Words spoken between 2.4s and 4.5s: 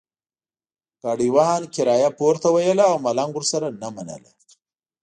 ویله او ملنګ ورسره نه منله.